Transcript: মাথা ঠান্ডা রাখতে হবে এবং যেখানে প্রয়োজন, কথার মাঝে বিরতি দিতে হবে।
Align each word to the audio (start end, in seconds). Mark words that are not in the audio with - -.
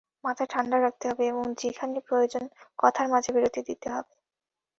মাথা 0.23 0.45
ঠান্ডা 0.49 0.77
রাখতে 0.77 1.05
হবে 1.09 1.23
এবং 1.27 1.45
যেখানে 1.57 1.97
প্রয়োজন, 2.07 2.43
কথার 2.79 3.07
মাঝে 3.07 3.29
বিরতি 3.35 3.61
দিতে 3.69 3.87
হবে। 3.89 4.13